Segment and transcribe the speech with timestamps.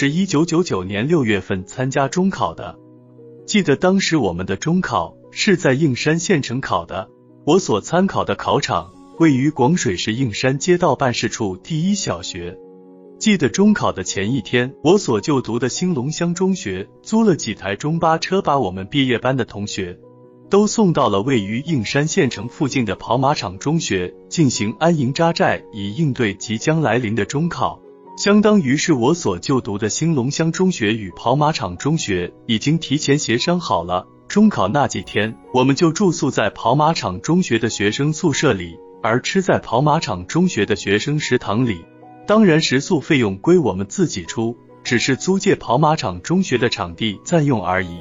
[0.00, 2.78] 是一九九九年六月份参加中考的。
[3.44, 7.10] 记得当时我们的中考是在应山县城考的，
[7.44, 12.56] 我所参考的考场位于广水市应山街道办事处第一小学。
[13.18, 19.98] 记得中考的前一天，我所就读的兴隆乡中学租了几台中巴车，把我们毕业班的同学
[20.48, 27.78] 都送到了位于应山县城附近的跑马场中学进行安营扎寨，以应对即将来临的中考。
[28.20, 41.82] 相当于是我所就读的兴隆乡中学与跑马场中学已经提前协商好了，中考那几天我们就住宿在跑马场中学的学生宿舍里，而吃在跑马场中学的学生食堂里。
[42.26, 48.00] 当然，食宿费用归我们自己出，只是租借跑马场中学的场地暂用而已。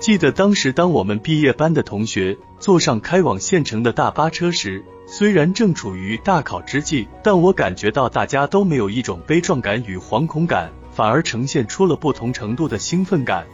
[0.00, 13.46] 记得当时，当我们毕业班的同学坐上开往县城的大巴车时，虽然正处于大考之际，但我感觉到大家都没有一种悲壮感与惶恐感，反而呈现出了不同程度的兴奋感。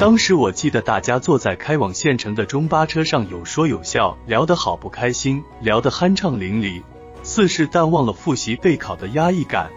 [0.00, 6.82] 当时我记得大家坐在开往县城的中巴车上，有说有笑，聊得好不开心，聊得酣畅淋漓，
[7.22, 9.70] 似是淡忘了复习备考的压抑感。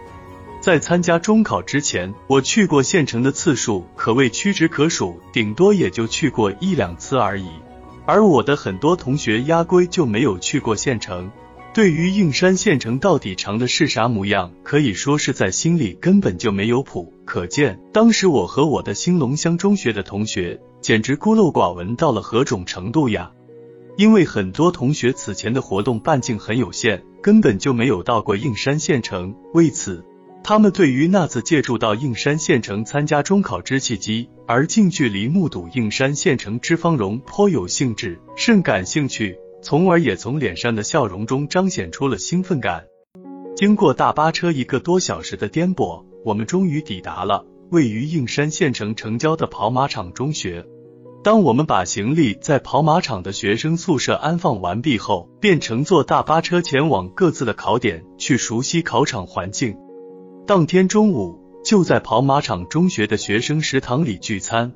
[0.60, 7.48] 在参加中考之前，我去过县城的次数可谓屈指可数，顶多也就去过一两次而已。
[8.06, 11.30] 而我的很多同学压根就没有去过县城。
[11.74, 17.12] 对于应山县城到底长的是啥模样，可以说是在心里根本就没有谱。
[17.26, 23.32] 可见当时我和我的兴隆乡中学的同学简直孤陋寡闻到了何种程度呀！
[23.98, 30.02] 因为很多同学此前的活动半径很有限，根本就没有到过应山县城，为此
[30.48, 39.36] 他们对于那次借助到应山县城参加中考之契机，而近距离目睹应山县城之芳容颇有兴致，甚感兴趣。
[39.60, 42.84] 从而也从脸上的笑容中彰显出了兴奋感。
[43.56, 50.64] 经过大巴车一个多小时的颠簸，我们终于抵达了位于应山县城城郊的跑马场中学。
[51.24, 59.76] 当我们把行李在跑马场的学生宿舍安放完毕后，便乘坐大巴车前往各自的考点去熟悉考场环境。
[60.46, 64.72] 当天中午就在跑马场中学的学生食堂里聚餐。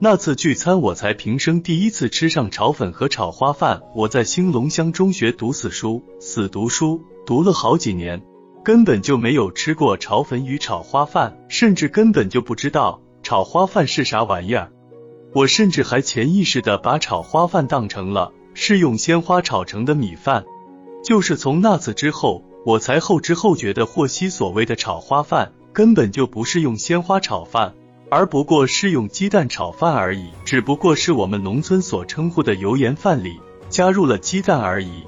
[0.00, 3.80] 那次聚餐，我才平生第一次吃上炒粉和炒花饭。
[3.94, 8.20] 我在兴隆乡中学读死书，死读书，读了好几年，
[8.64, 14.72] 根本就没有吃过炒粉与炒花饭，甚至根本就不知道炒花饭是啥玩意儿。
[15.32, 20.44] 我甚至还潜意识的把炒花饭当成了是用鲜花炒成的米饭。
[21.04, 27.74] 就是从那次之后，我才后知后觉的获悉，所谓的炒花饭根本就不是用鲜花炒饭。
[28.10, 35.02] 而不过是用鸡蛋炒饭而已，只不过是我们农村所称呼的油盐饭里加入了鸡蛋而已。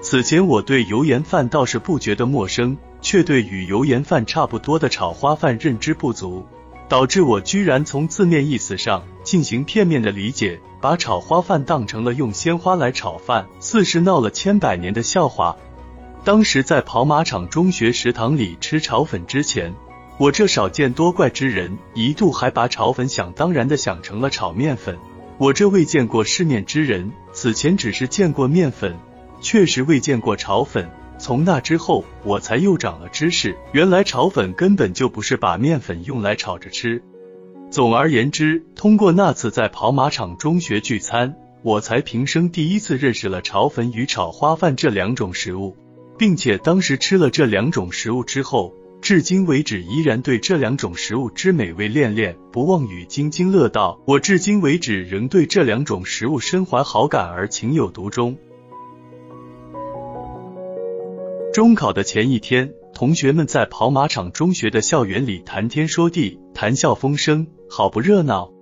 [0.00, 6.44] 此前我对油盐饭倒是不觉得陌生，却对与油盐饭差不多的炒花饭认知不足，
[6.88, 15.56] 导致我居然从字面意思上进行片面的理解，把炒花饭当成了用鲜花来炒饭，似是闹了千百年的笑话。
[16.24, 19.74] 当时在跑马场中学食堂里吃炒粉之前。
[20.18, 24.96] 我这少见多怪之人，一度还把炒粉想当然的想成了炒面粉。
[25.38, 28.96] 我这未见过世面之人，此前只是见过面粉，
[29.40, 30.88] 确实未见过炒粉。
[31.18, 37.02] 从那之后，我才又长了知识，原来炒粉根本就不是把面粉用来炒着吃。
[37.70, 45.76] 总而言之，通过那次在跑马场中学聚餐，我才平生第一次认识了炒粉与炒花饭这两种食物，
[46.22, 48.72] 并且当时吃了这两种食物之后。
[49.00, 54.00] 至今为止，依然对这两种食物之美味恋恋不忘与津津乐道。
[54.06, 58.36] 我至今为止仍对这两种食物深怀好感而情有独钟。
[61.52, 68.52] 中考的前一天，同学们在跑马场中学的校园里谈天说地，谈笑风生，好不热闹。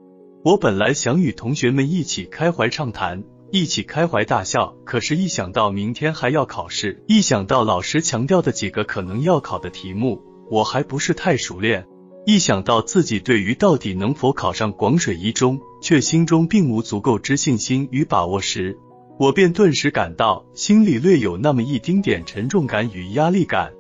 [0.43, 3.23] 我本来想与同学们一起开怀畅谈。
[3.53, 11.85] 一起开怀大笑，可是，一想到明天还要考试，一想到老师强调的几个可能要考的题目，我还不是太熟练，
[12.27, 18.79] 一想到自己对于到底能否考上广水一中，却心中并无足够之信心与把握时，
[19.19, 23.73] 我便顿时感到心里略有那么一丁点沉重感与压力感。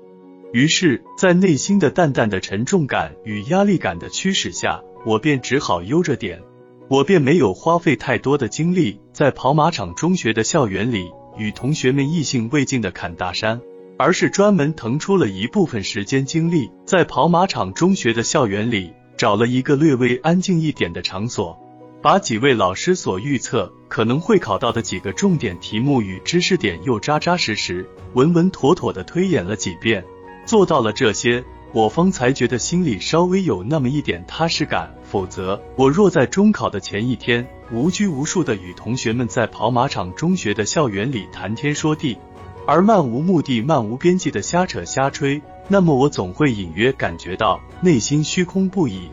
[0.52, 6.43] 于是，在内心的淡淡的沉重感与压力感的驱使下，我便只好悠着点。
[6.90, 11.08] 我便没有花费太多的精力在跑马场中学的校园里
[11.38, 13.60] 与同学们意兴未尽的侃大山，
[13.96, 21.56] 而是专门腾出了一部分时间精力，在跑马场中学的校园里找了一个略微安静一点的场所，
[22.02, 30.04] 把几位老师所预测可能会考到的几个重点题目与知识点又扎扎实实、稳稳妥妥的推演了几遍。
[30.44, 34.93] 做到了这些，我方才觉得心里稍微有那么一点踏实感。
[35.10, 42.16] 否则，我若在中考的前一天无拘无束的与同学们在跑马场中学的校园里谈天说地，
[42.64, 49.10] 而漫无目的、漫无边际的瞎扯瞎吹，那么我总会隐约感觉到内心虚空不已。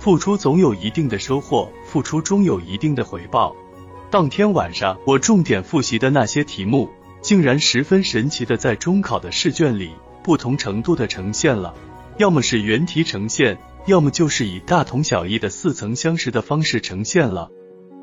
[0.00, 3.54] 付出总有一定的收获，付出终有一定的回报。
[4.10, 6.90] 当天晚上，我重点复习的那些题目，
[7.20, 9.92] 竟然十分神奇的在中考的试卷里
[10.24, 11.72] 不同程度的呈现了，
[12.16, 13.56] 要么是原题呈现。
[13.88, 17.50] 要么就是以大同小异的似曾相识的方式呈现了。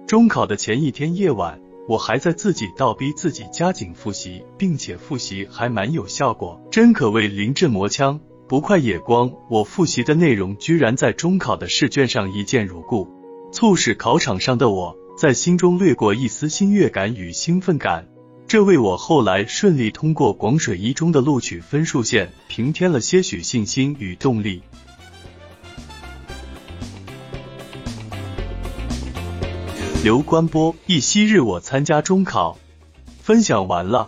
[0.08, 9.32] 中考的前一天夜晚，我还在自己倒逼自己加紧复习，并且复习还蛮有效果，真可谓临阵磨枪，不快也光。
[9.48, 13.08] 我复习的内容居然在中考的试卷上一见如故，
[13.52, 18.08] 促使考场上的我在心中掠过一丝欣悦感与兴奋感，
[18.48, 24.64] 这为我后来顺利通过广水一中的录取分数线平添了些许信心与动力。
[30.06, 32.60] 刘关波，一昔日我参加中考，
[33.24, 34.08] 分享完了。